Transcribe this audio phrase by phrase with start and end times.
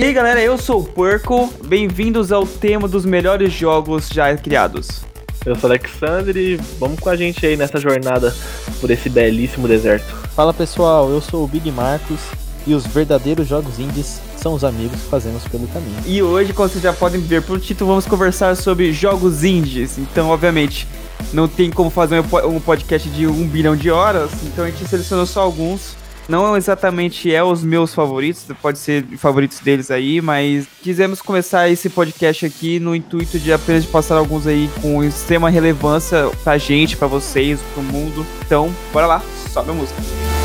[0.00, 5.02] E aí galera, eu sou o Porco, bem-vindos ao tema dos melhores jogos já criados.
[5.44, 8.34] Eu sou o Alexandre e vamos com a gente aí nessa jornada
[8.80, 10.06] por esse belíssimo deserto.
[10.34, 12.18] Fala pessoal, eu sou o Big Marcos
[12.66, 16.02] e os verdadeiros jogos indies são os amigos que fazemos pelo caminho.
[16.06, 19.98] E hoje, como vocês já podem ver pelo título, vamos conversar sobre jogos indies.
[19.98, 20.88] Então, obviamente,
[21.30, 25.26] não tem como fazer um podcast de um bilhão de horas, então a gente selecionou
[25.26, 25.99] só alguns
[26.30, 31.90] não exatamente é os meus favoritos, pode ser favoritos deles aí, mas quisemos começar esse
[31.90, 37.08] podcast aqui no intuito de apenas passar alguns aí com extrema relevância pra gente, pra
[37.08, 38.24] vocês, pro mundo.
[38.46, 40.39] Então, bora lá, sobe a música.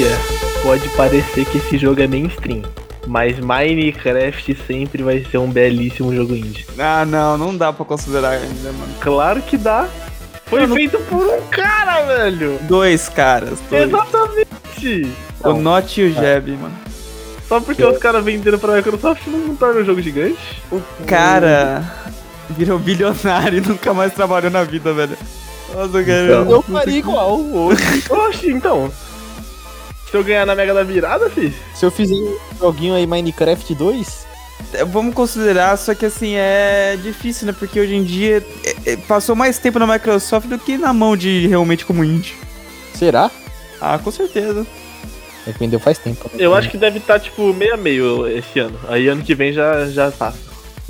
[0.00, 0.18] Dia,
[0.62, 2.62] pode parecer que esse jogo é mainstream.
[3.06, 6.66] Mas Minecraft sempre vai ser um belíssimo jogo indie.
[6.78, 8.94] Ah, não, não dá pra considerar ainda, mano.
[9.00, 9.88] Claro que dá.
[10.46, 12.58] Foi não, feito por um cara, velho.
[12.62, 13.58] Dois caras.
[13.68, 13.88] Dois.
[13.88, 15.12] Exatamente.
[15.44, 16.74] O Not e o Jeb, mano.
[17.46, 20.62] Só porque os caras venderam pra Microsoft não torna um jogo gigante?
[20.70, 21.84] O cara
[22.50, 25.16] virou bilionário e nunca mais trabalhou na vida, velho.
[25.74, 26.24] Nossa, cara.
[26.24, 27.40] Então, eu faria igual.
[28.08, 28.90] Oxe, então.
[30.10, 31.54] Se eu ganhar na Mega da Virada, fi?
[31.74, 34.26] Se eu fizer um joguinho aí Minecraft 2?
[34.74, 37.54] É, vamos considerar, só que assim, é difícil, né?
[37.56, 41.16] Porque hoje em dia é, é, passou mais tempo na Microsoft do que na mão
[41.16, 42.34] de realmente como indie.
[42.94, 43.30] Será?
[43.80, 44.66] Ah, com certeza.
[45.46, 46.28] Dependeu faz tempo.
[46.32, 46.44] Né?
[46.44, 48.78] Eu acho que deve estar, tá, tipo, meio a meio esse ano.
[48.88, 50.38] Aí ano que vem já, já passa.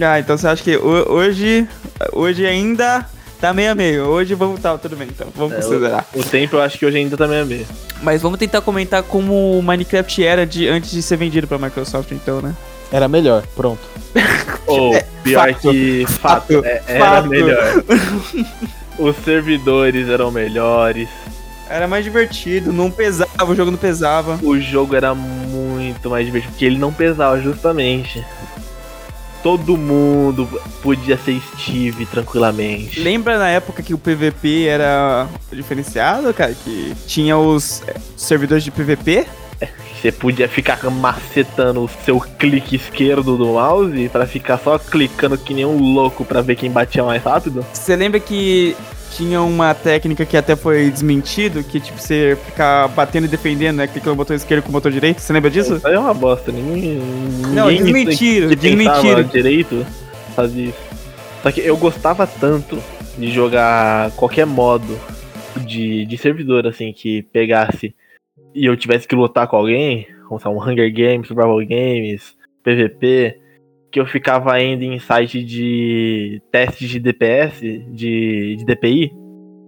[0.01, 1.69] Ah, então você acha que hoje,
[2.15, 3.07] hoje ainda
[3.41, 4.05] Tá meio a meio.
[4.05, 5.29] Hoje vamos tá, tudo bem, então.
[5.35, 6.07] Vamos é, considerar.
[6.15, 7.67] O, o, tempo eu acho que hoje ainda tá meio a meio.
[8.03, 12.13] Mas vamos tentar comentar como o Minecraft era de, antes de ser vendido pra Microsoft,
[12.13, 12.55] então, né?
[12.93, 13.81] Era melhor, pronto.
[14.67, 17.29] Ou, oh, pior fato, que fato, fato é, era fato.
[17.29, 17.85] melhor.
[18.99, 21.09] Os servidores eram melhores.
[21.71, 24.39] Era mais divertido, não pesava, o jogo não pesava.
[24.43, 28.23] O jogo era muito mais divertido, porque ele não pesava, justamente
[29.43, 30.49] todo mundo
[30.83, 33.01] podia ser Steve tranquilamente.
[33.01, 36.55] Lembra na época que o PVP era diferenciado, cara?
[36.55, 39.27] Que tinha os é, servidores de PVP?
[40.01, 45.53] Você podia ficar macetando o seu clique esquerdo do mouse para ficar só clicando que
[45.53, 47.65] nem um louco para ver quem batia mais rápido.
[47.73, 48.75] Você lembra que
[49.11, 53.87] tinha uma técnica que até foi desmentido, que tipo, você ficar batendo e defendendo, né?
[53.87, 55.21] Clicando no botão esquerdo com o botão direito.
[55.21, 55.77] Você lembra disso?
[55.77, 56.51] Isso é uma bosta.
[56.51, 57.03] Ninguém.
[57.53, 59.23] Não, desmentiram, desmentiram.
[59.25, 59.87] direito
[60.35, 60.91] fazia isso.
[61.43, 62.79] Só que eu gostava tanto
[63.19, 64.99] de jogar qualquer modo
[65.57, 67.95] de, de servidor, assim, que pegasse
[68.55, 73.39] e eu tivesse que lutar com alguém, como um Hunger Games, Survival Games, PVP,
[73.91, 79.13] que eu ficava indo em site de testes de DPS, de, de DPI,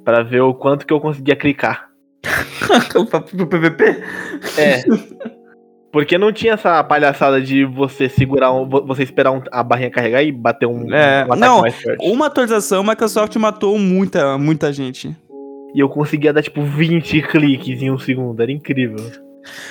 [0.04, 1.90] para ver o quanto que eu conseguia clicar.
[3.30, 3.84] Pro PVP?
[4.56, 4.82] É.
[5.92, 10.22] Porque não tinha essa palhaçada de você segurar, um, você esperar um, a barrinha carregar
[10.22, 11.62] e bater um, é, um não,
[12.00, 15.14] Uma atualização, a Microsoft matou muita, muita gente.
[15.74, 18.98] E eu conseguia dar tipo 20 cliques em um segundo, era incrível.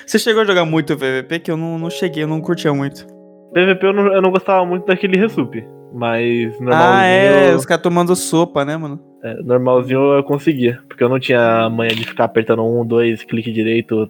[0.06, 3.06] Você chegou a jogar muito PVP que eu não, não cheguei, eu não curtia muito.
[3.54, 5.64] PVP eu não, eu não gostava muito daquele resup.
[5.94, 6.94] Mas normalzinho.
[6.94, 9.00] Ah, é, os caras tomando sopa, né, mano?
[9.24, 10.80] É, normalzinho eu conseguia.
[10.88, 14.10] Porque eu não tinha manha de ficar apertando um, dois, clique direito,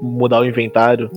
[0.00, 1.10] mudar o inventário.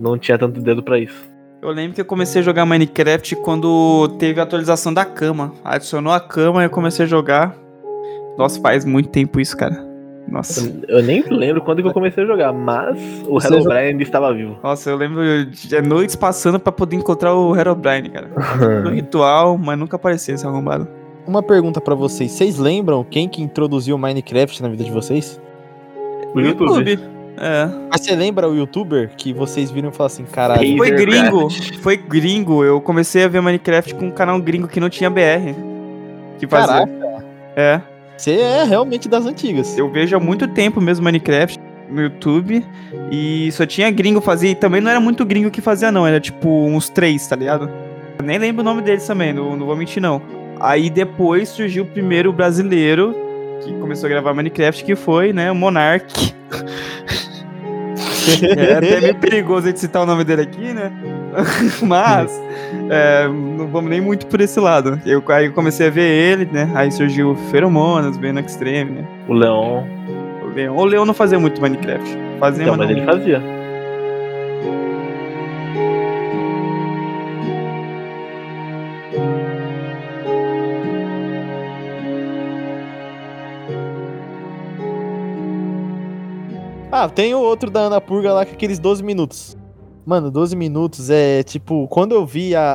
[0.00, 1.28] Não tinha tanto dedo para isso.
[1.60, 5.52] Eu lembro que eu comecei a jogar Minecraft quando teve a atualização da cama.
[5.64, 7.54] Adicionou a cama e eu comecei a jogar.
[8.38, 9.88] Nossa, faz muito tempo isso, cara.
[10.30, 10.72] Nossa.
[10.86, 14.58] Eu, nem lembro quando que eu comecei a jogar, mas o Herobrine ainda estava vivo.
[14.62, 18.28] Nossa, eu lembro de noites passando para poder encontrar o Herobrine, cara.
[18.84, 20.86] no ritual, mas nunca apareceu esse arrombado.
[21.26, 22.30] Uma pergunta para vocês.
[22.30, 25.40] Vocês lembram quem que introduziu o Minecraft na vida de vocês?
[26.34, 26.90] O YouTube.
[26.90, 27.00] YouTube.
[27.40, 27.68] É.
[27.90, 30.76] Mas você lembra o youtuber que vocês viram e falaram assim, caralho.
[30.76, 31.48] Foi gringo.
[31.80, 32.64] Foi gringo.
[32.64, 35.54] Eu comecei a ver Minecraft com um canal gringo que não tinha BR.
[36.38, 36.66] Que fazia.
[36.66, 37.24] Caraca.
[37.56, 37.80] É.
[38.18, 39.78] Você é realmente das antigas.
[39.78, 41.56] Eu vejo há muito tempo mesmo Minecraft
[41.88, 42.66] no YouTube
[43.12, 46.18] e só tinha gringo fazia e também não era muito gringo que fazia não, era
[46.18, 47.70] tipo uns três, tá ligado?
[48.18, 50.20] Eu nem lembro o nome deles também, não, não vou mentir não.
[50.58, 53.14] Aí depois surgiu o primeiro brasileiro
[53.62, 56.34] que começou a gravar Minecraft, que foi, né, o Monark.
[58.56, 60.92] é até meio perigoso a gente citar o nome dele aqui, né?
[61.82, 62.30] Mas
[62.90, 65.00] é, não vamos nem muito por esse lado.
[65.04, 66.70] Eu, aí eu comecei a ver ele, né?
[66.74, 69.04] Aí surgiu Feromonas, Venom Extreme, né?
[69.28, 69.84] O Leon.
[70.42, 70.76] O Leon.
[70.76, 72.18] O Leon não fazia muito Minecraft.
[72.38, 73.57] Fazia, então, mas, mas ele fazia.
[87.04, 89.56] Ah, tem o outro da Ana Purga lá com aqueles 12 minutos.
[90.04, 92.72] Mano, 12 minutos é tipo, quando eu vi a,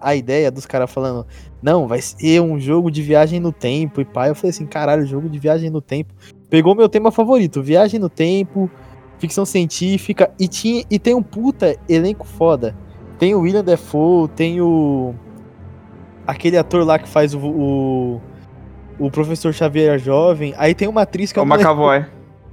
[0.00, 1.26] a, a ideia dos caras falando,
[1.60, 5.04] não, vai ser um jogo de viagem no tempo e pá, eu falei assim, caralho,
[5.04, 6.14] jogo de viagem no tempo.
[6.48, 8.70] Pegou meu tema favorito, viagem no tempo,
[9.18, 12.76] ficção científica e, tinha, e tem um puta elenco foda.
[13.18, 15.12] Tem o William Defoe, tem o.
[16.26, 17.40] aquele ator lá que faz o.
[17.40, 18.20] o,
[19.00, 20.54] o professor Xavier jovem.
[20.56, 22.06] Aí tem uma atriz que É o eu não lembro- McAvoy.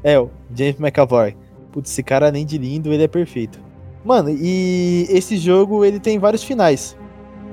[0.04, 1.36] é, o James McAvoy.
[1.72, 3.60] Putz, esse cara, além de lindo, ele é perfeito.
[4.04, 6.96] Mano, e esse jogo, ele tem vários finais.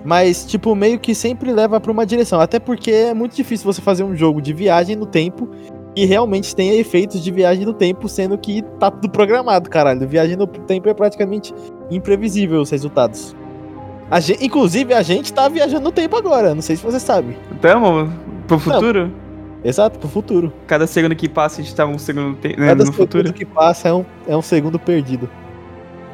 [0.04, 2.40] Mas, tipo, meio que sempre leva pra uma direção.
[2.40, 5.48] Até porque é muito difícil você fazer um jogo de viagem no tempo
[5.94, 10.06] que realmente tenha efeitos de viagem no tempo, sendo que tá tudo programado, caralho.
[10.08, 11.54] Viagem no tempo é praticamente
[11.90, 13.36] imprevisível os resultados.
[14.10, 17.36] A gen- inclusive, a gente tá viajando no tempo agora, não sei se você sabe.
[17.60, 18.10] Tamo
[18.46, 19.12] pro futuro?
[19.64, 20.52] Exato, pro futuro.
[20.66, 23.32] Cada segundo que passa a gente tá um segundo te- né, Cada no segundo futuro.
[23.32, 25.28] que passa é um, é um segundo perdido.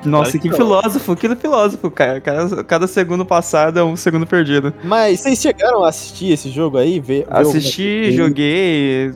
[0.05, 2.21] Nossa, Claro que que filósofo, que filósofo, cara.
[2.21, 4.73] Cada, cada segundo passado é um segundo perdido.
[4.85, 7.01] Mas vocês chegaram a assistir esse jogo aí?
[7.01, 8.17] Ver, ver alguma Assisti, coisa?
[8.17, 9.13] joguei.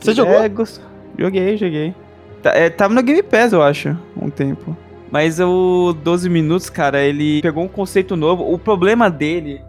[0.00, 0.34] Você jogou?
[0.34, 0.80] É, gost-
[1.18, 1.94] Joguei, joguei.
[2.42, 4.74] Tá- é, tava no Game Pass, eu acho, um tempo.
[5.10, 8.50] Mas o 12 minutos, cara, ele pegou um conceito novo.
[8.50, 9.60] O problema dele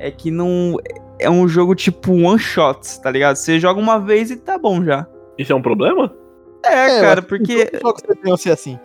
[0.00, 0.74] é que não.
[1.20, 3.36] É um jogo tipo one shot, tá ligado?
[3.36, 5.06] Você joga uma vez e tá bom já.
[5.36, 6.14] Isso é um problema?
[6.64, 7.70] É, É, cara, porque.
[8.36, 8.78] ser assim.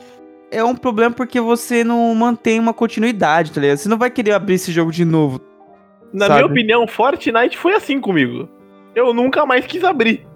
[0.52, 3.78] é um problema porque você não mantém uma continuidade, tá ligado?
[3.78, 5.42] Você não vai querer abrir esse jogo de novo.
[6.14, 6.40] Na Sabe?
[6.42, 8.48] minha opinião, Fortnite foi assim comigo.
[8.96, 10.28] Eu nunca mais quis abrir.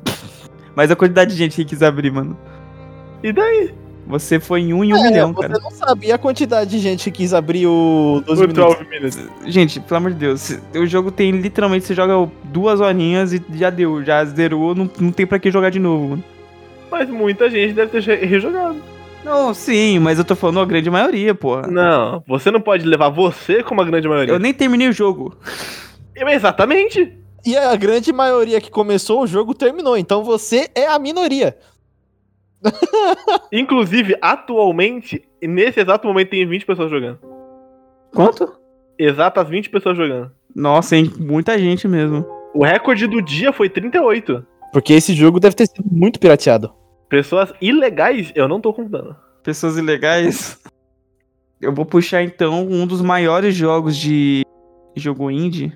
[0.75, 2.37] Mas a quantidade de gente que quis abrir, mano.
[3.23, 3.73] E daí?
[4.07, 5.59] Você foi em um em um É, milhão, você cara.
[5.61, 8.75] não sabia a quantidade de gente que quis abrir o 12 O minutos.
[8.77, 9.29] 12 minutes.
[9.45, 13.69] Gente, pelo amor de Deus, o jogo tem literalmente, você joga duas horinhas e já
[13.69, 16.23] deu, já zerou, não, não tem pra que jogar de novo, mano.
[16.89, 18.77] Mas muita gente deve ter re- rejogado.
[19.25, 21.67] Não, sim, mas eu tô falando a grande maioria, porra.
[21.67, 24.33] Não, você não pode levar você como a grande maioria.
[24.33, 25.35] Eu nem terminei o jogo.
[26.15, 27.13] Exatamente.
[27.45, 29.97] E a grande maioria que começou o jogo terminou.
[29.97, 31.57] Então você é a minoria.
[33.51, 37.19] Inclusive, atualmente, nesse exato momento, tem 20 pessoas jogando.
[38.13, 38.57] Quanto?
[38.97, 40.31] Exatas 20 pessoas jogando.
[40.55, 41.11] Nossa, hein?
[41.17, 42.25] Muita gente mesmo.
[42.53, 44.45] O recorde do dia foi 38.
[44.73, 46.73] Porque esse jogo deve ter sido muito pirateado.
[47.09, 49.15] Pessoas ilegais, eu não tô contando.
[49.43, 50.59] Pessoas ilegais.
[51.61, 54.43] Eu vou puxar então um dos maiores jogos de
[54.95, 55.71] jogo indie,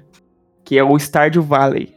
[0.63, 1.95] que é o Stardew Valley.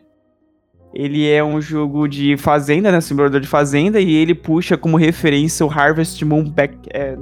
[0.94, 3.00] Ele é um jogo de fazenda, né?
[3.00, 6.76] Simulador de fazenda, e ele puxa como referência o Harvest Moon Back.
[6.92, 7.16] é,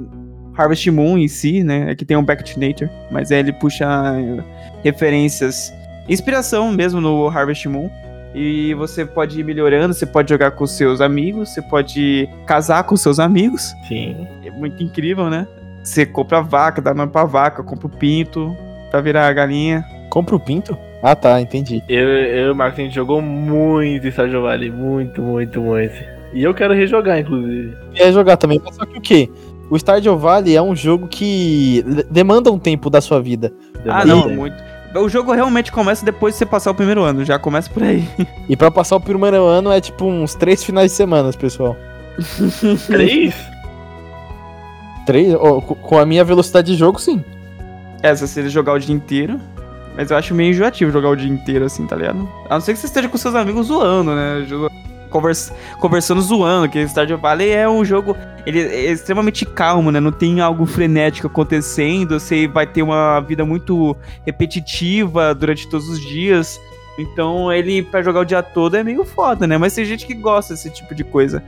[0.55, 1.89] Harvest Moon em si, né?
[1.89, 4.43] É que tem um Back to Nature, mas é, ele puxa é,
[4.83, 5.73] referências.
[6.07, 7.89] Inspiração mesmo no Harvest Moon.
[8.35, 12.95] E você pode ir melhorando, você pode jogar com seus amigos, você pode casar com
[12.97, 13.73] seus amigos.
[13.87, 14.27] Sim.
[14.43, 15.47] É muito incrível, né?
[15.83, 18.55] Você compra a vaca, dá nome pra vaca, compra o pinto
[18.89, 19.85] pra virar a galinha.
[20.09, 20.77] Compra o pinto?
[21.03, 21.83] Ah, tá, entendi.
[21.89, 24.71] Eu, eu e o Marcos, a gente jogou muito Stardew Valley.
[24.71, 25.93] Muito, muito, muito.
[26.33, 27.75] E eu quero rejogar, inclusive.
[27.95, 29.29] É jogar também, mas só que o quê?
[29.69, 33.51] O Stardew Valley é um jogo que demanda um tempo da sua vida.
[33.85, 34.55] Ah, não, muito.
[34.95, 38.07] O jogo realmente começa depois de você passar o primeiro ano, já começa por aí.
[38.47, 41.75] E pra passar o primeiro ano é tipo uns três finais de semana, pessoal.
[42.87, 43.33] Três?
[45.05, 45.33] Três?
[45.35, 47.23] Co- com a minha velocidade de jogo, sim.
[48.01, 49.39] É, se você jogar o dia inteiro.
[49.95, 52.27] Mas eu acho meio enjoativo jogar o dia inteiro, assim, tá ligado?
[52.49, 54.45] A não ser que você esteja com seus amigos zoando, né?
[55.79, 58.17] Conversando zoando, que Stardew Valley é um jogo.
[58.45, 59.99] Ele é extremamente calmo, né?
[59.99, 62.19] Não tem algo frenético acontecendo.
[62.19, 63.95] Você vai ter uma vida muito
[64.25, 66.59] repetitiva durante todos os dias.
[66.97, 69.57] Então ele, pra jogar o dia todo, é meio foda, né?
[69.57, 71.43] Mas tem gente que gosta desse tipo de coisa.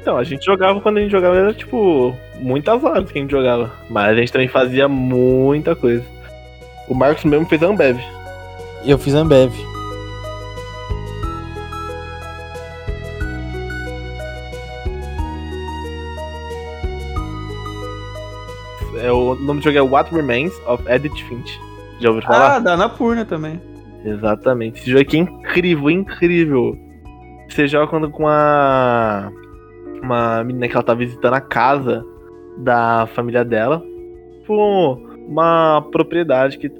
[0.00, 3.30] Então, a gente jogava quando a gente jogava, era tipo, muitas horas que a gente
[3.32, 3.72] jogava.
[3.90, 6.04] Mas a gente também fazia muita coisa.
[6.88, 7.98] O Marcos mesmo fez Ambev.
[8.84, 9.52] Eu fiz Ambev.
[18.98, 21.60] É, o nome do jogo é What Remains of Edith Finch.
[22.00, 22.58] Já ouviu Ah, falar?
[22.60, 23.60] dá na Purna também.
[24.04, 24.80] Exatamente.
[24.80, 26.78] Esse jogo aqui é incrível, incrível.
[27.48, 29.30] Você joga quando com a.
[30.02, 32.04] Uma menina que ela tá visitando a casa
[32.58, 33.82] da família dela.
[34.40, 36.70] Tipo, uma propriedade que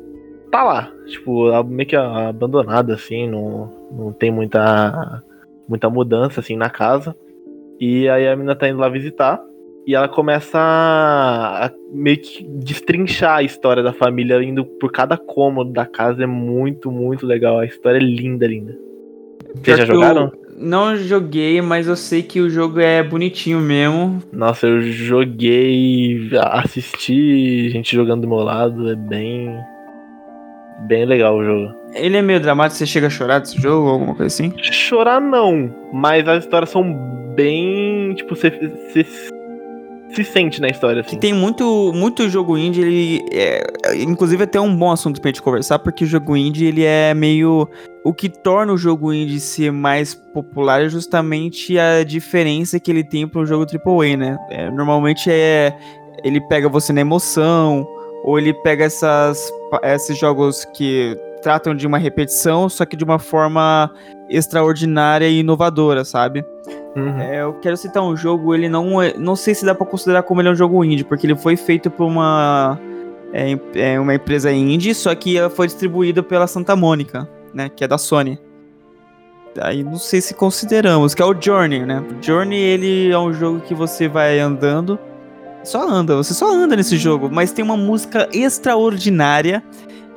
[0.50, 0.92] tá lá.
[1.06, 5.22] Tipo, meio que abandonada, assim, não, não tem muita,
[5.68, 7.16] muita mudança, assim, na casa.
[7.80, 9.40] E aí a menina tá indo lá visitar.
[9.86, 15.72] E ela começa a, meio que destrinchar a história da família indo por cada cômodo
[15.72, 16.24] da casa.
[16.24, 17.58] É muito, muito legal.
[17.58, 18.76] A história é linda, linda.
[19.54, 20.32] Vocês já que eu jogaram?
[20.58, 24.22] Não joguei, mas eu sei que o jogo é bonitinho mesmo.
[24.32, 28.90] Nossa, eu joguei, assisti gente jogando do meu lado.
[28.90, 29.54] É bem.
[30.86, 31.74] Bem legal o jogo.
[31.94, 34.52] Ele é meio dramático, você chega a chorar desse jogo, alguma coisa assim?
[34.62, 36.92] Chorar não, mas as histórias são
[37.34, 38.14] bem.
[38.14, 38.50] Tipo, você
[40.14, 41.18] se sente na história, assim.
[41.18, 43.64] Tem muito, muito jogo indie, ele é,
[43.98, 47.68] inclusive até um bom assunto pra gente conversar, porque o jogo indie, ele é meio
[48.04, 53.02] o que torna o jogo indie ser mais popular é justamente a diferença que ele
[53.02, 54.38] tem para jogo AAA, né?
[54.48, 55.76] É, normalmente é
[56.22, 57.86] ele pega você na emoção,
[58.24, 63.20] ou ele pega essas, esses jogos que tratam de uma repetição, só que de uma
[63.20, 63.88] forma
[64.28, 66.44] extraordinária e inovadora, sabe?
[66.96, 67.20] Uhum.
[67.20, 70.24] É, eu quero citar um jogo, ele não é, não sei se dá pra considerar
[70.24, 72.76] como ele é um jogo indie, porque ele foi feito por uma
[73.32, 77.84] é, é, uma empresa indie, só que ela foi distribuída pela Santa Mônica, né, que
[77.84, 78.40] é da Sony.
[79.60, 82.02] Aí não sei se consideramos, que é o Journey, né?
[82.20, 84.98] Journey ele é um jogo que você vai andando,
[85.62, 89.62] só anda, você só anda nesse jogo, mas tem uma música extraordinária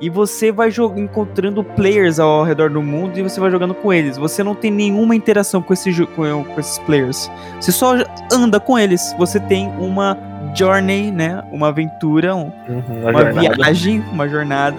[0.02, 4.18] e você vai encontrando players ao redor do mundo e você vai jogando com eles.
[4.18, 7.30] Você não tem nenhuma interação com, esse com, com esses players.
[7.60, 7.96] Você só
[8.32, 9.14] anda com eles.
[9.18, 10.18] Você tem uma
[10.56, 11.44] journey, né?
[11.52, 13.56] Uma aventura, um- Uhum, uma jornada.
[13.56, 14.78] viagem, uma jornada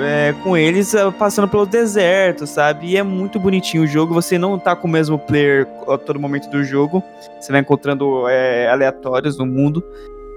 [0.00, 2.86] é, com eles é, passando pelo deserto, sabe?
[2.88, 4.14] E é muito bonitinho o jogo.
[4.14, 7.02] Você não tá com o mesmo player a todo momento do jogo.
[7.38, 9.84] Você vai encontrando é, aleatórios no mundo.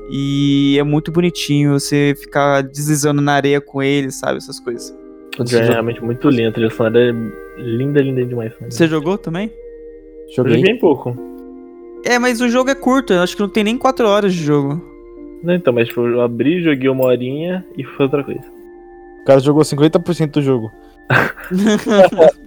[0.10, 4.38] E é muito bonitinho você ficar deslizando na areia com eles, sabe?
[4.38, 4.96] Essas coisas.
[5.38, 6.50] O é realmente muito lindo.
[6.50, 7.14] A trilha sonora é
[7.62, 8.52] linda, linda demais.
[8.60, 8.68] né?
[8.70, 9.52] Você jogou também?
[10.36, 10.56] Joguei.
[10.56, 11.16] joguei bem pouco.
[12.06, 13.14] É, mas o jogo é curto.
[13.14, 14.82] Eu acho que não tem nem 4 horas de jogo.
[15.44, 18.42] Não, então, mas tipo, eu abri, joguei uma horinha e foi outra coisa.
[19.22, 20.72] O cara jogou 50% do jogo.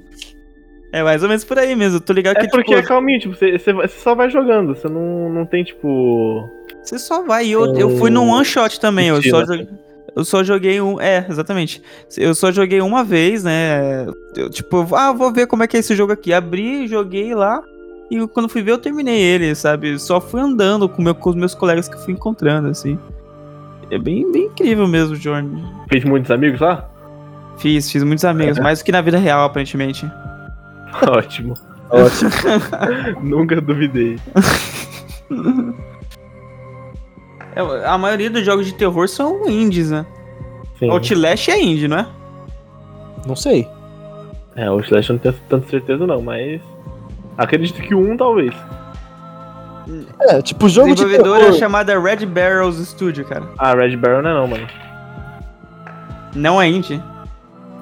[0.92, 2.00] é mais ou menos por aí mesmo.
[2.00, 5.28] Tô ligado É que, porque é tipo, calminho, tipo, você, só vai jogando, você não,
[5.28, 6.48] não tem, tipo.
[6.82, 7.46] Você só vai.
[7.46, 9.08] E eu, eu fui num one shot também.
[9.08, 9.68] Eu só, Estilo, joguei,
[10.16, 11.00] eu só joguei um.
[11.00, 11.82] É, exatamente.
[12.16, 14.06] Eu só joguei uma vez, né?
[14.36, 16.32] Eu, tipo, ah, vou ver como é que é esse jogo aqui.
[16.32, 17.62] Abri, joguei lá.
[18.10, 19.96] E quando fui ver, eu terminei ele, sabe?
[19.98, 22.98] Só fui andando com, meu, com os meus colegas que eu fui encontrando, assim.
[23.88, 25.62] É bem, bem incrível mesmo, Journey.
[25.88, 26.88] Fez muitos amigos lá?
[27.58, 30.10] Fiz, fiz muitos amigos, mais do que na vida real, aparentemente.
[31.08, 31.54] Ótimo.
[31.90, 32.30] Ótimo.
[33.22, 34.18] Nunca duvidei.
[37.54, 40.06] É, a maioria dos jogos de terror são indies, né?
[40.78, 40.88] Sim.
[40.88, 42.06] Outlast é indie, não é?
[43.26, 43.66] Não sei.
[44.54, 46.60] É, o Outlast eu não tenho tanta certeza não, mas.
[47.36, 48.54] Acredito que um talvez.
[50.20, 51.58] É, tipo, jogo de Desenvolvedora terror.
[51.58, 53.44] chamada Red Barrels Studio, cara.
[53.58, 54.66] Ah, Red Barrel não é não, mano.
[56.34, 57.02] Não é indie.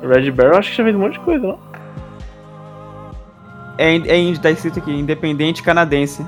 [0.03, 1.59] Red Barrel acho que já fez um monte de coisa, não?
[3.79, 6.27] É, in- é indie, tá escrito aqui, independente canadense.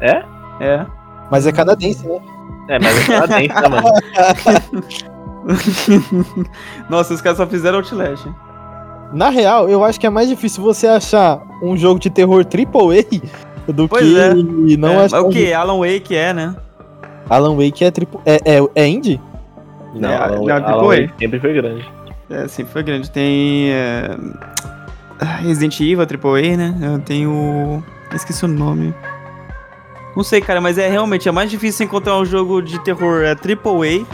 [0.00, 0.22] É?
[0.60, 0.86] É.
[1.30, 2.20] Mas é canadense, né?
[2.68, 3.88] É, mas é canadense, né, mano?
[6.88, 8.26] Nossa, os caras só fizeram Outlast.
[9.12, 13.20] Na real, eu acho que é mais difícil você achar um jogo de terror AAA
[13.72, 14.34] do Pois que é.
[14.76, 15.52] não é, achar o um que?
[15.52, 16.56] Alan Wake é, né?
[17.28, 18.20] Alan Wake é triple...
[18.24, 19.20] É, é, é indie?
[19.94, 21.84] Não, É, Alan- não, Alan Wake sempre foi grande.
[22.30, 23.10] É, sim, foi grande.
[23.10, 23.70] Tem.
[23.70, 24.16] é,
[25.24, 26.74] Resident Evil AAA, né?
[26.82, 27.82] Eu tenho.
[28.14, 28.94] Esqueci o nome.
[30.14, 33.30] Não sei, cara, mas é realmente é mais difícil encontrar um jogo de terror é,
[33.30, 34.04] AAA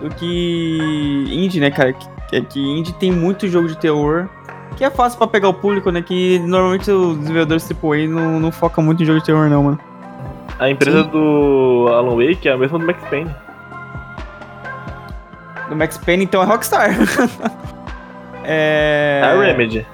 [0.00, 1.92] do que indie, né, cara?
[1.92, 4.28] Que, que, indie tem muito jogo de terror.
[4.76, 6.00] Que é fácil pra pegar o público, né?
[6.00, 9.80] Que normalmente os desenvolvedores AAA não, não focam muito em jogo de terror, não, mano.
[10.58, 13.34] A empresa do Alan Wake é a mesma do Max Payne.
[15.68, 16.90] Do Max Payne, então é Rockstar.
[18.44, 19.20] é.
[19.24, 19.84] É a Remedy.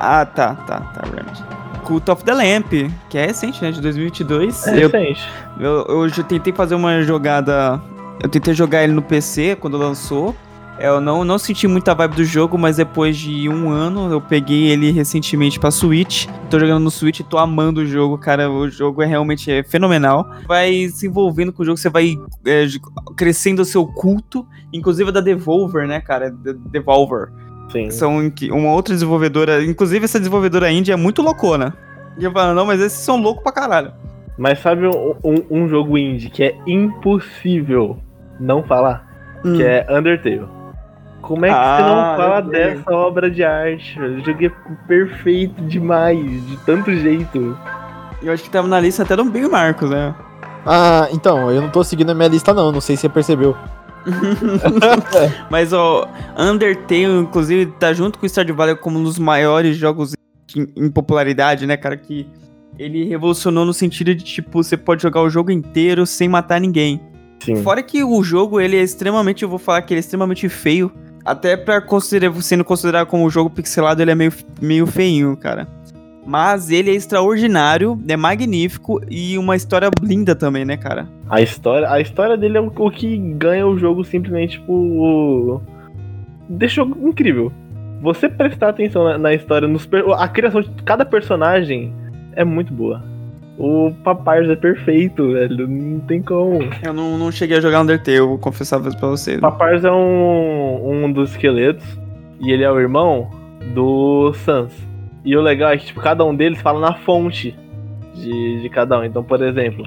[0.00, 1.44] Ah, tá, tá, tá, Remedy.
[1.84, 2.72] Cult of the Lamp,
[3.08, 3.70] que é recente, né?
[3.70, 4.66] De 2022.
[4.66, 5.28] É eu, recente.
[5.58, 7.80] eu, eu já tentei fazer uma jogada.
[8.22, 10.34] Eu tentei jogar ele no PC quando lançou.
[10.78, 14.20] É, Eu não, não senti muita vibe do jogo, mas depois de um ano eu
[14.20, 16.26] peguei ele recentemente pra Switch.
[16.48, 18.50] Tô jogando no Switch e tô amando o jogo, cara.
[18.50, 20.30] O jogo é realmente é fenomenal.
[20.46, 22.16] Vai se envolvendo com o jogo, você vai
[22.46, 22.66] é,
[23.16, 26.30] crescendo o seu culto, inclusive da Devolver, né, cara?
[26.30, 27.28] De- Devolver
[27.70, 27.90] Sim.
[27.90, 29.64] são uma outra desenvolvedora.
[29.64, 31.74] Inclusive, essa desenvolvedora indie é muito loucona.
[32.18, 33.92] E eu falo, não, mas esses são loucos pra caralho.
[34.36, 37.98] Mas sabe um, um- um jogo indie que é impossível
[38.38, 39.06] não falar?
[39.42, 40.42] Que é Undertale.
[41.22, 42.74] Como é que você Ah, não fala eu sei.
[42.74, 44.00] dessa obra de arte?
[44.00, 44.50] O jogo é
[44.88, 47.56] perfeito demais, de tanto jeito.
[48.22, 50.14] Eu acho que tava na lista até do Big Marcos, né?
[50.66, 53.56] Ah, então, eu não tô seguindo a minha lista não, não sei se você percebeu.
[55.50, 60.14] Mas, ó, Undertale, inclusive, tá junto com o Stardew Valley como um dos maiores jogos
[60.56, 61.96] em, popularidade, né, cara?
[61.96, 62.26] Que
[62.78, 67.00] ele revolucionou no sentido de, tipo, você pode jogar o jogo inteiro sem matar ninguém.
[67.44, 67.62] Sim.
[67.62, 70.92] Fora que o jogo, ele é extremamente, eu vou falar que ele é extremamente feio.
[71.24, 75.68] Até pra considerar, sendo considerado como um jogo pixelado, ele é meio, meio feinho, cara.
[76.26, 81.08] Mas ele é extraordinário, é magnífico e uma história linda também, né, cara?
[81.28, 84.72] A história, a história dele é o, o que ganha o jogo simplesmente, tipo.
[84.72, 85.60] o-
[86.48, 87.52] Deixa incrível.
[88.02, 91.92] Você prestar atenção na, na história, nos a criação de cada personagem
[92.34, 93.02] é muito boa.
[93.58, 95.68] O Papyrus é perfeito, velho.
[95.68, 96.58] Não tem como.
[96.82, 99.38] Eu não, não cheguei a jogar Undertale, eu vou confessar pra vocês.
[99.38, 101.84] O Papyrus é um, um dos esqueletos
[102.40, 103.30] e ele é o irmão
[103.74, 104.72] do Sans.
[105.24, 107.54] E o legal é que tipo, cada um deles fala na fonte
[108.14, 109.04] de, de cada um.
[109.04, 109.86] Então, por exemplo,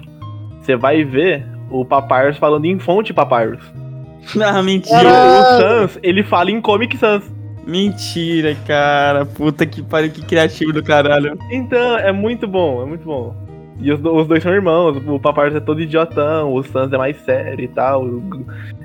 [0.62, 3.62] você vai ver o Papyrus falando em fonte Papyrus.
[4.42, 5.00] Ah, E mentira.
[5.00, 5.42] o, Caralho!
[5.42, 7.30] o Sans, ele fala em Comic Sans.
[7.68, 9.26] Mentira, cara.
[9.26, 11.38] Puta que pariu, que criativo do caralho.
[11.52, 13.36] Então, é muito bom, é muito bom.
[13.80, 17.18] E os, os dois são irmãos, o Papyrus é todo idiotão, o Sans é mais
[17.22, 18.06] sério e tal.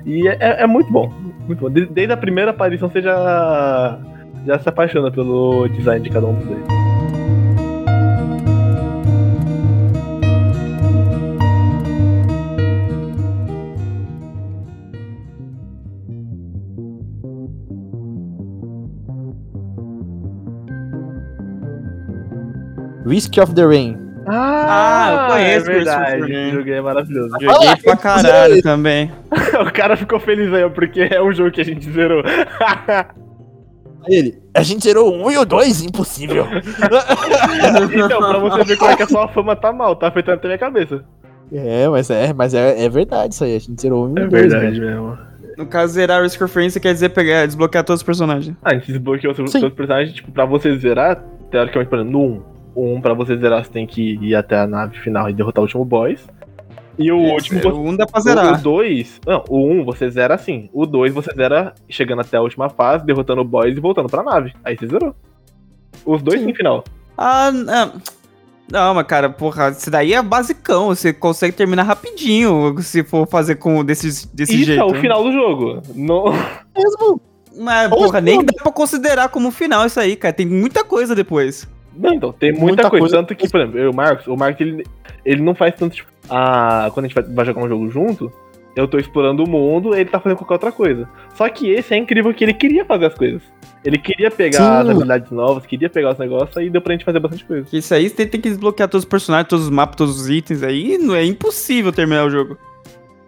[0.05, 1.09] E é, é- é muito bom,
[1.47, 1.69] muito bom.
[1.69, 3.97] De- Desde a primeira aparição você já,
[4.45, 6.63] já se apaixona pelo design de cada um dos dois.
[23.05, 23.97] Risk of the Rain.
[24.27, 26.11] Ah, eu conheço é verdade.
[26.11, 26.47] Risk of Rain.
[26.47, 27.29] O jogo é maravilhoso.
[27.41, 29.11] Joguei pra caralho também.
[29.59, 32.23] o cara ficou feliz aí, porque é um jogo que a gente zerou.
[34.07, 36.45] Ele, a gente zerou o 1 e o 2, impossível.
[37.93, 40.47] então, pra você ver como é que a sua fama tá mal, tá afetando até
[40.47, 41.03] minha cabeça.
[41.51, 43.55] é, mas é, mas é, é verdade isso aí.
[43.55, 44.51] A gente zerou o 1 e É o 2.
[44.53, 45.17] verdade mesmo.
[45.57, 48.55] No caso, zerar Risk of Rain, você quer dizer pegar, desbloquear todos os personagens.
[48.63, 49.59] Ah, a gente desbloqueou os Sim.
[49.59, 51.21] seus personagens, tipo, pra você zerar,
[51.51, 52.41] teoricamente, por exemplo, no 1.
[52.75, 55.61] O 1 pra você zerar, você tem que ir até a nave final e derrotar
[55.61, 56.25] o último boss.
[56.99, 58.61] E o último, O 1 dá pra o zerar.
[58.61, 59.21] 2.
[59.25, 60.69] Não, o 1 você zera assim.
[60.73, 64.21] O 2 você zera chegando até a última fase, derrotando o boss e voltando pra
[64.21, 64.53] nave.
[64.65, 65.15] Aí você zerou.
[66.05, 66.47] Os dois Sim.
[66.47, 66.83] tem final.
[67.17, 67.93] Ah, não.
[68.71, 70.87] Não, mas cara, porra, isso daí é basicão.
[70.87, 74.81] Você consegue terminar rapidinho se for fazer com desse, desse Isso jeito.
[74.81, 75.81] é o final do jogo.
[75.95, 76.25] No...
[76.75, 77.21] Mesmo.
[77.57, 80.33] Mas, Ou porra, nem dá pra considerar como final isso aí, cara.
[80.33, 81.67] Tem muita coisa depois.
[81.95, 83.01] Não, então, tem muita, Muita coisa.
[83.01, 83.17] coisa.
[83.17, 84.85] Tanto que, por exemplo, eu o Marcos, o Marcos, ele,
[85.25, 88.31] ele não faz tanto, tipo, a, quando a gente vai, jogar um jogo junto,
[88.75, 91.09] eu tô explorando o mundo, ele tá fazendo qualquer outra coisa.
[91.33, 93.41] Só que esse é incrível que ele queria fazer as coisas.
[93.83, 94.63] Ele queria pegar Sim.
[94.63, 97.67] as habilidades novas, queria pegar os negócios, aí deu pra gente fazer bastante coisa.
[97.71, 100.63] Isso aí você tem que desbloquear todos os personagens, todos os mapas, todos os itens
[100.63, 100.97] aí.
[100.97, 102.57] Não é impossível terminar o jogo.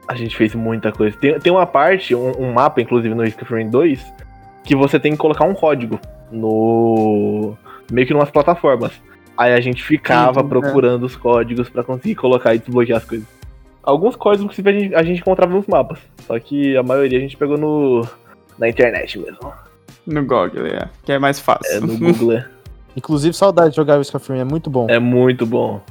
[0.08, 1.16] A gente fez muita coisa.
[1.18, 4.06] Tem, tem uma parte, um, um mapa, inclusive, no Risk of Rain 2,
[4.64, 6.00] que você tem que colocar um código
[6.32, 7.56] no.
[7.92, 8.92] meio que numas plataformas.
[9.38, 10.50] Aí a gente ficava Sim, é.
[10.50, 13.28] procurando os códigos pra conseguir colocar e desbloquear as coisas.
[13.84, 16.00] Alguns códigos, inclusive, a gente, a gente encontrava nos mapas.
[16.28, 18.06] Só que a maioria a gente pegou no.
[18.58, 19.52] na internet mesmo.
[20.06, 20.90] No Google, é.
[21.04, 21.76] Que é mais fácil.
[21.76, 22.34] É, no Google.
[22.34, 22.48] é.
[22.96, 24.88] Inclusive, saudade de jogar Risk of Rain, é muito bom.
[24.90, 25.82] É muito bom.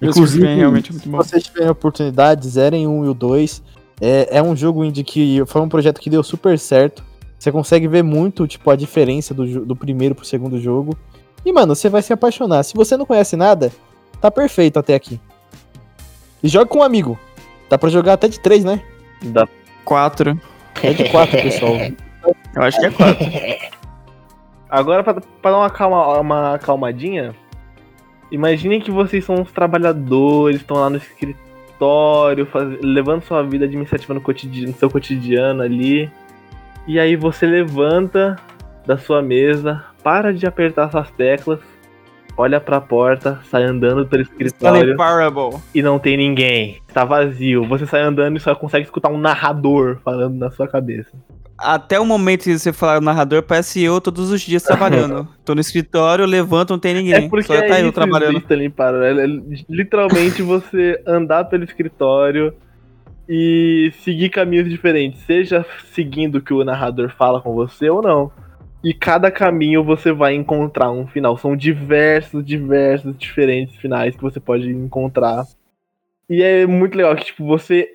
[0.00, 1.18] Risk of Inclusive, Rain é realmente muito se bom.
[1.18, 3.62] vocês tiverem a oportunidade, zerem 1 e o 2.
[4.00, 7.04] É, é um jogo indie que foi um projeto que deu super certo.
[7.38, 10.96] Você consegue ver muito, tipo, a diferença do, do primeiro pro segundo jogo.
[11.44, 12.62] E, mano, você vai se apaixonar.
[12.62, 13.72] Se você não conhece nada,
[14.20, 15.20] tá perfeito até aqui.
[16.42, 17.18] E joga com um amigo.
[17.68, 18.82] Dá pra jogar até de 3, né?
[19.22, 19.46] Dá
[19.84, 20.38] Quatro.
[20.82, 21.72] É de 4, pessoal.
[22.54, 23.26] Eu acho que é quatro.
[24.68, 27.34] Agora, pra, pra dar uma, calma, uma calmadinha,
[28.30, 34.14] imaginem que vocês são uns trabalhadores, estão lá no escritório, faz- levando sua vida administrativa
[34.14, 36.10] no, cotidiano, no seu cotidiano ali.
[36.86, 38.36] E aí você levanta
[38.86, 41.60] da sua mesa, para de apertar suas teclas,
[42.36, 44.96] olha pra porta, sai andando pelo escritório
[45.74, 46.80] e não tem ninguém.
[46.92, 47.66] Tá vazio.
[47.66, 51.10] Você sai andando e só consegue escutar um narrador falando na sua cabeça.
[51.58, 55.28] Até o momento que você falar o narrador, parece eu todos os dias trabalhando.
[55.44, 57.26] Tô no escritório, eu levanto, não tem ninguém.
[57.26, 58.42] É porque Só tá é eu isso trabalhando.
[58.74, 59.06] para.
[59.06, 59.26] É, é
[59.68, 62.54] literalmente você andar pelo escritório
[63.28, 68.32] e seguir caminhos diferentes, seja seguindo o que o narrador fala com você ou não.
[68.82, 71.36] E cada caminho você vai encontrar um final.
[71.36, 75.44] São diversos, diversos, diferentes finais que você pode encontrar.
[76.28, 77.90] E é muito legal que, tipo, você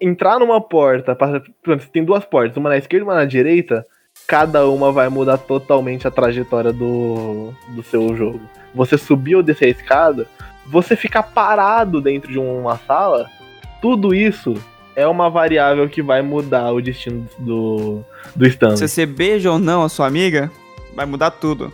[0.00, 3.86] entrar numa porta, passa- você tem duas portas, uma na esquerda e uma na direita,
[4.26, 8.40] cada uma vai mudar totalmente a trajetória do, do seu jogo.
[8.74, 10.26] Você subir ou descer a escada,
[10.66, 13.28] você ficar parado dentro de uma sala
[13.80, 14.54] tudo isso
[14.98, 18.02] é uma variável que vai mudar o destino do,
[18.34, 18.78] do Stanley.
[18.78, 20.50] Se você beija ou não a sua amiga,
[20.92, 21.72] vai mudar tudo.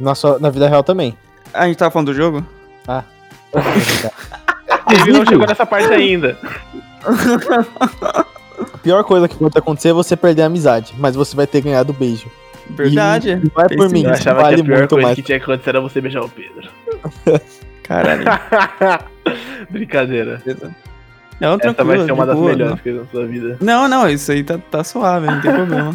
[0.00, 1.16] Na, sua, na vida real também.
[1.54, 2.44] Ah, a gente tava falando do jogo?
[4.90, 6.36] Ele não chegou nessa parte ainda.
[7.04, 11.60] A pior coisa que pode acontecer é você perder a amizade, mas você vai ter
[11.60, 12.28] ganhado o beijo.
[12.70, 13.30] Verdade.
[13.30, 15.14] E não é por Esse mim, Eu achava vale que a pior muito coisa mais.
[15.14, 16.68] que tinha que acontecer era você beijar o Pedro.
[17.84, 18.24] Caralho.
[19.70, 20.42] Brincadeira.
[21.40, 21.88] Não, Essa tranquilo.
[21.88, 23.56] vai ser uma das boa, melhores coisas da sua vida.
[23.60, 25.94] Não, não, isso aí tá, tá suave, não tem problema.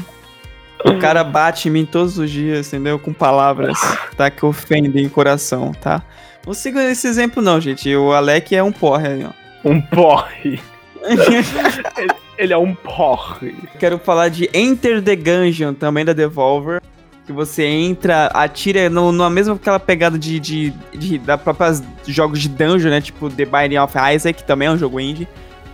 [0.85, 2.97] O cara bate em mim todos os dias, entendeu?
[2.97, 3.77] Com palavras,
[4.17, 4.29] tá?
[4.29, 6.01] Que ofendem o coração, tá?
[6.45, 7.93] Não siga esse exemplo, não, gente.
[7.95, 9.69] O Alec é um porre aí, ó.
[9.69, 10.59] Um porre.
[11.03, 11.21] ele,
[12.37, 13.53] ele é um porre.
[13.79, 16.81] Quero falar de Enter the Gungeon, também da Devolver.
[17.25, 22.39] Que você entra, atira no, numa mesma aquela pegada de, de, de da próprias jogos
[22.39, 23.01] de dungeon, né?
[23.01, 25.27] Tipo The Binding of Isaac, que também é um jogo indie.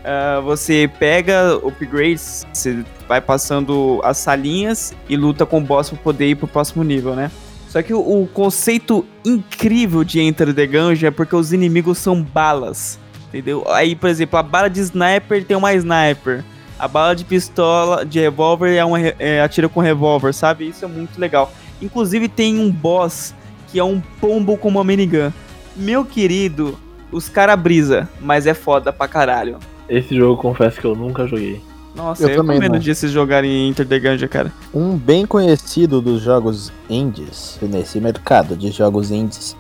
[0.10, 6.00] Ah, você pega upgrades, você vai passando as salinhas e luta com o boss pra
[6.00, 7.30] poder ir pro próximo nível, né?
[7.68, 12.24] Só que o, o conceito incrível de Enter the Gungeon é porque os inimigos são
[12.24, 13.66] balas, entendeu?
[13.68, 16.42] Aí, por exemplo, a bala de sniper tem uma sniper.
[16.80, 20.68] A bala de pistola, de revólver é uma é, atira com revólver, sabe?
[20.68, 21.52] Isso é muito legal.
[21.82, 23.34] Inclusive tem um boss
[23.68, 25.32] que é um pombo com uma minigun.
[25.76, 26.78] Meu querido,
[27.12, 29.58] os cara brisa, mas é foda pra caralho.
[29.90, 31.62] Esse jogo, confesso que eu nunca joguei.
[31.96, 32.80] Nossa, Eu eu, também recomendo não.
[32.80, 34.54] de vocês jogarem Enter the Gungeon, cara.
[34.74, 39.56] Um bem conhecido dos jogos indies, nesse mercado de jogos indies,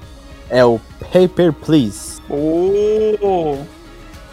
[0.49, 0.79] é o
[1.11, 2.21] Paper Please.
[2.29, 3.57] Oh!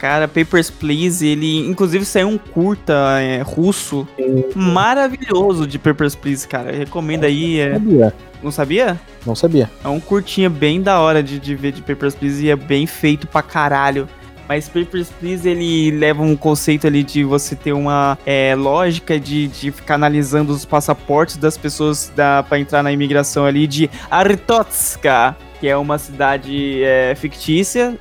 [0.05, 4.07] Cara, Papers, Please, ele inclusive saiu um curta é, russo
[4.55, 6.73] maravilhoso de Papers, Please, cara.
[6.73, 7.59] Eu recomendo aí.
[7.59, 8.15] é- Sabia?
[8.43, 9.01] Não sabia?
[9.25, 9.71] Não sabia.
[9.83, 12.87] É um curtinha bem da hora de, de ver de Papers, Please e é bem
[12.87, 14.07] feito pra caralho.
[14.47, 19.49] Mas Papers, Please, ele leva um conceito ali de você ter uma é, lógica de,
[19.49, 25.35] de ficar analisando os passaportes das pessoas da, pra entrar na imigração ali de Artotska,
[25.59, 27.99] que é uma cidade é, fictícia,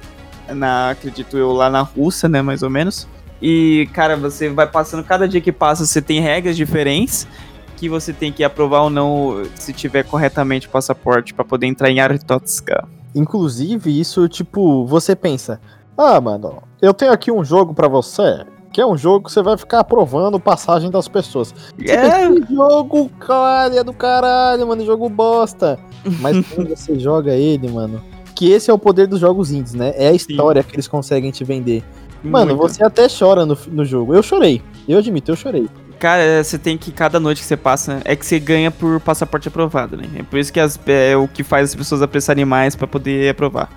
[0.50, 3.08] na, acredito eu, lá na Rússia, né, mais ou menos.
[3.42, 7.28] E, cara, você vai passando, cada dia que passa, você tem regras diferentes
[7.76, 11.90] que você tem que aprovar ou não se tiver corretamente o passaporte pra poder entrar
[11.90, 12.88] em Artotska.
[13.14, 15.60] Inclusive, isso, tipo, você pensa:
[15.98, 18.46] Ah, mano, eu tenho aqui um jogo pra você.
[18.72, 21.54] Que é um jogo que você vai ficar aprovando passagem das pessoas.
[21.78, 25.78] Você É, "Que jogo, cara, é do caralho, mano, jogo bosta.
[26.22, 28.02] Mas quando você joga ele, mano,
[28.36, 29.94] que esse é o poder dos jogos indies, né?
[29.96, 31.84] É a história que eles conseguem te vender.
[32.24, 32.62] Mano, muito.
[32.74, 34.14] você até chora no, no jogo.
[34.14, 34.62] Eu chorei.
[34.88, 35.68] Eu admito, eu chorei.
[36.00, 39.48] Cara, você tem que, cada noite que você passa, é que você ganha por passaporte
[39.48, 40.04] aprovado, né?
[40.18, 43.30] É por isso que as- é o que faz as pessoas apressarem mais pra poder
[43.30, 43.70] aprovar.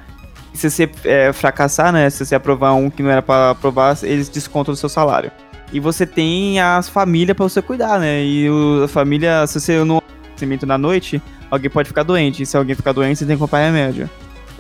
[0.53, 2.09] E se você é, fracassar, né?
[2.11, 5.31] Se você aprovar um que não era pra aprovar, eles descontam do seu salário.
[5.73, 8.25] E você tem as famílias pra você cuidar, né?
[8.25, 10.01] E o- a família, se você não
[10.37, 12.43] cimento na noite, alguém pode ficar doente.
[12.43, 14.09] E se alguém ficar doente, você tem que comprar remédio.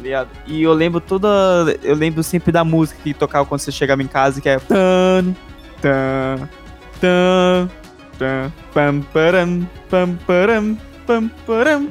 [0.06, 0.28] Ligado?
[0.46, 1.28] E eu lembro toda.
[1.82, 4.56] Eu lembro sempre da música que tocava quando você chegava em casa, que é.
[4.60, 5.34] Tan,
[5.80, 6.48] tan,
[7.00, 7.68] tan,
[8.16, 11.88] tan, pam, param, pam, param, pam, param.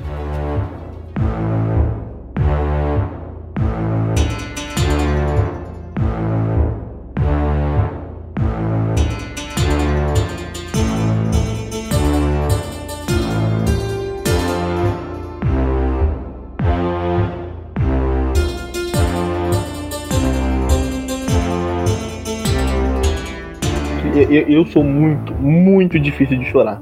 [24.35, 26.81] Eu, eu- sou muito, muito difícil de chorar.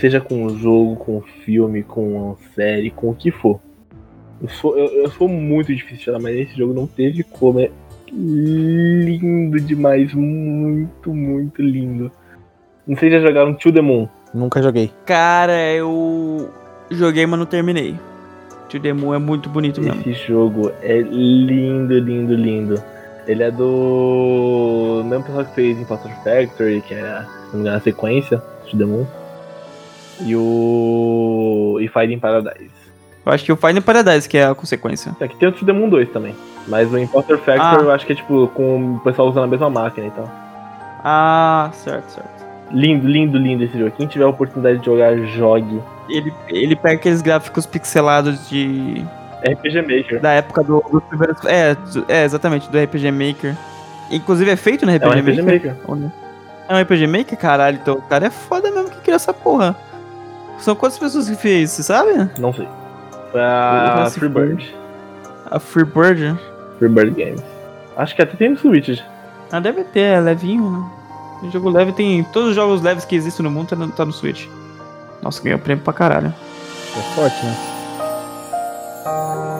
[0.00, 3.60] Seja com um jogo, com um filme, com uma série, com o que for.
[4.40, 7.60] Eu sou, eu, eu sou muito difícil de chorar, mas esse jogo não teve como.
[7.60, 7.70] É
[8.10, 10.12] lindo demais.
[10.14, 12.10] Muito, muito lindo.
[12.86, 14.08] Não sei se já jogaram To The Moon.
[14.32, 14.90] Nunca joguei.
[15.06, 16.48] Cara, eu
[16.90, 17.94] joguei, mas não terminei.
[18.70, 20.00] To The Moon é muito bonito mesmo.
[20.00, 22.82] Esse jogo é lindo, lindo, lindo.
[23.26, 25.00] Ele é do.
[25.00, 28.42] O mesmo pessoal que fez Impostor Factory, que é se não me engano, a sequência
[28.66, 29.06] de The Moon.
[30.20, 31.78] E o.
[31.80, 32.70] E Fire in Paradise.
[33.26, 35.12] Eu acho que o Final Paradise que é a consequência.
[35.20, 36.34] Aqui tem o The Moon 2 também.
[36.68, 37.84] Mas o Impostor Factory Ah.
[37.84, 40.30] eu acho que é tipo com o pessoal usando a mesma máquina e tal.
[41.02, 42.44] Ah, certo, certo.
[42.70, 43.90] Lindo, lindo, lindo esse jogo.
[43.92, 45.80] Quem tiver a oportunidade de jogar, jogue.
[46.08, 49.04] Ele, ele pega aqueles gráficos pixelados de.
[49.52, 50.20] RPG Maker.
[50.20, 51.36] da época do, dos primeiros.
[51.44, 53.54] É, do- é, exatamente, do RPG Maker.
[54.10, 55.74] Inclusive é feito no É RPG, um RPG Maker?
[55.86, 56.10] Maker.
[56.68, 57.38] É um RPG Maker?
[57.38, 59.74] Caralho, então o cara é foda mesmo que criou essa porra.
[60.58, 62.30] São quantas pessoas que fez, você sabe?
[62.38, 62.68] Não sei.
[63.32, 64.74] Foi a Freebird.
[65.50, 66.38] A Freebird?
[66.78, 67.42] Freebird Games.
[67.96, 69.00] Acho que até tem no Switch.
[69.52, 70.90] Ah, deve ter, é levinho, né?
[71.42, 72.22] O jogo leve tem.
[72.24, 74.46] Todos os jogos leves que existem no mundo tá no, tá no Switch.
[75.22, 76.32] Nossa, ganhou prêmio pra caralho.
[76.96, 77.54] É forte, né?
[79.04, 79.53] Thank you.